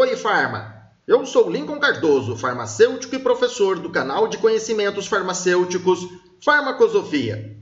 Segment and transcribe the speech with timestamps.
[0.00, 0.74] Oi, Farma!
[1.06, 6.08] Eu sou Lincoln Cardoso, farmacêutico e professor do canal de conhecimentos farmacêuticos
[6.42, 7.58] Farmacosofia.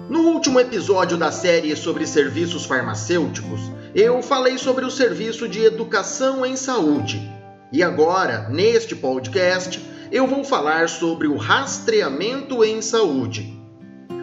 [0.08, 3.60] No último episódio da série sobre serviços farmacêuticos,
[3.94, 7.22] eu falei sobre o serviço de educação em saúde.
[7.72, 9.80] E agora, neste podcast,
[10.14, 13.60] eu vou falar sobre o rastreamento em saúde.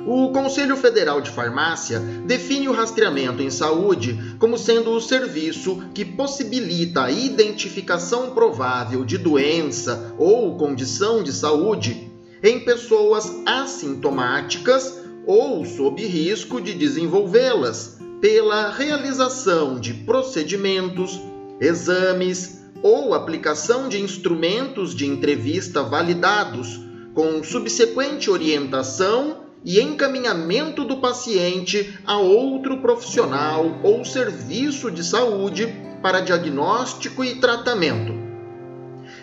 [0.08, 6.06] O Conselho Federal de Farmácia define o rastreamento em saúde como sendo o serviço que
[6.06, 12.10] possibilita a identificação provável de doença ou condição de saúde
[12.42, 21.20] em pessoas assintomáticas ou sob risco de desenvolvê-las pela realização de procedimentos,
[21.60, 26.80] exames ou aplicação de instrumentos de entrevista validados
[27.14, 35.68] com subsequente orientação e encaminhamento do paciente a outro profissional ou serviço de saúde
[36.02, 38.14] para diagnóstico e tratamento.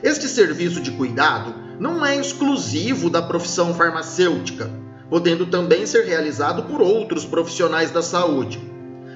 [0.03, 4.71] Este serviço de cuidado não é exclusivo da profissão farmacêutica,
[5.09, 8.61] podendo também ser realizado por outros profissionais da saúde.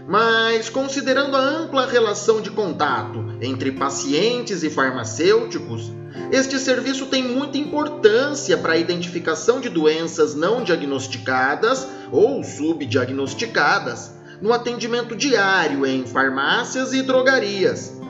[0.06, 5.92] Mas, considerando a ampla relação de contato entre pacientes e farmacêuticos,
[6.30, 14.52] este serviço tem muita importância para a identificação de doenças não diagnosticadas ou subdiagnosticadas no
[14.52, 18.00] atendimento diário em farmácias e drogarias.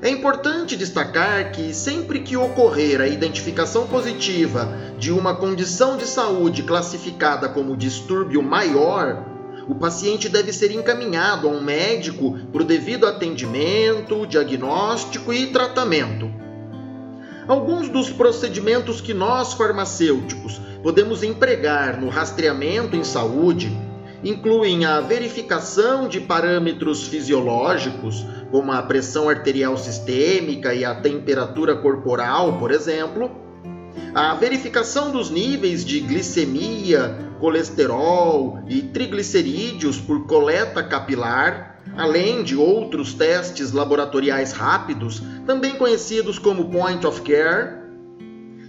[0.00, 6.62] É importante destacar que sempre que ocorrer a identificação positiva de uma condição de saúde
[6.62, 9.37] classificada como distúrbio maior,
[9.68, 16.30] o paciente deve ser encaminhado a um médico para o devido atendimento, diagnóstico e tratamento.
[17.46, 23.70] Alguns dos procedimentos que nós farmacêuticos podemos empregar no rastreamento em saúde
[24.24, 32.58] incluem a verificação de parâmetros fisiológicos, como a pressão arterial sistêmica e a temperatura corporal,
[32.58, 33.30] por exemplo,
[34.14, 43.14] a verificação dos níveis de glicemia, colesterol e triglicerídeos por coleta capilar, além de outros
[43.14, 47.78] testes laboratoriais rápidos, também conhecidos como point of care.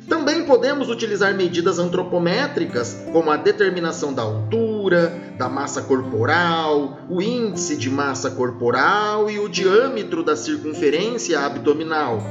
[0.08, 7.76] Também podemos utilizar medidas antropométricas, como a determinação da altura, da massa corporal, o índice
[7.76, 12.24] de massa corporal e o diâmetro da circunferência abdominal,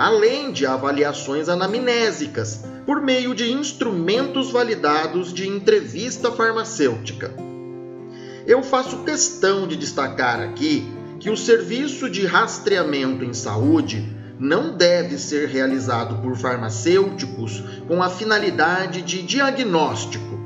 [0.00, 7.32] além de avaliações anamnésicas, por meio de instrumentos validados de entrevista farmacêutica
[8.46, 15.18] eu faço questão de destacar aqui que o serviço de rastreamento em saúde não deve
[15.18, 20.40] ser realizado por farmacêuticos com a finalidade de diagnóstico.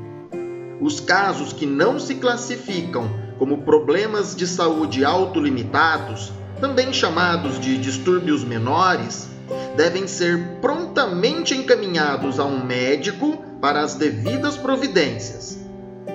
[0.81, 8.43] Os casos que não se classificam como problemas de saúde autolimitados, também chamados de distúrbios
[8.43, 9.29] menores,
[9.75, 15.57] devem ser prontamente encaminhados a um médico para as devidas providências.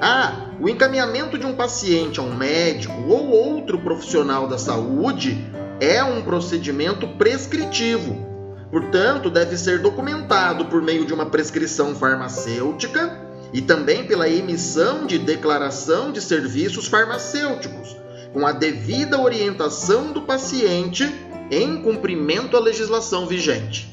[0.00, 5.46] Ah, o encaminhamento de um paciente a um médico ou outro profissional da saúde
[5.80, 8.28] é um procedimento prescritivo.
[8.70, 13.18] Portanto, deve ser documentado por meio de uma prescrição farmacêutica
[13.52, 17.96] e também pela emissão de declaração de serviços farmacêuticos,
[18.32, 21.04] com a devida orientação do paciente
[21.50, 23.88] em cumprimento à legislação vigente.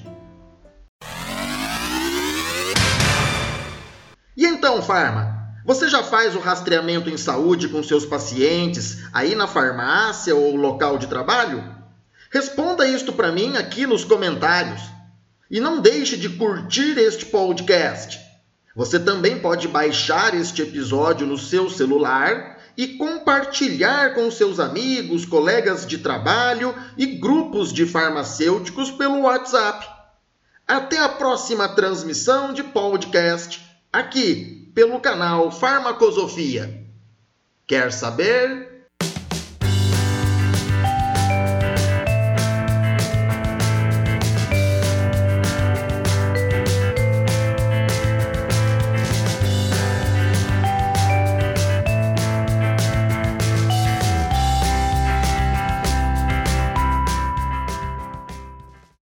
[4.36, 5.36] E então, Farma,
[5.66, 10.98] você já faz o rastreamento em saúde com seus pacientes aí na farmácia ou local
[10.98, 11.63] de trabalho?
[12.30, 14.81] Responda isto para mim aqui nos comentários.
[15.50, 18.19] E não deixe de curtir este podcast.
[18.75, 25.85] Você também pode baixar este episódio no seu celular e compartilhar com seus amigos, colegas
[25.85, 29.88] de trabalho e grupos de farmacêuticos pelo WhatsApp.
[30.68, 36.85] Até a próxima transmissão de podcast aqui pelo canal Farmacosofia.
[37.65, 38.67] Quer saber?